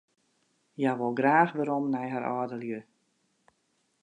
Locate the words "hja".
0.77-0.91